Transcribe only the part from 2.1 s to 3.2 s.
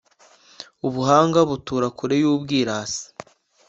y’ubwirasi,